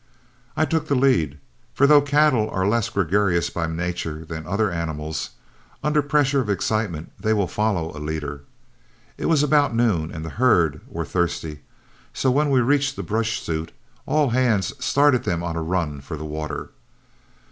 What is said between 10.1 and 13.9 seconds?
and the herd were thirsty, so when we reached the brush chute,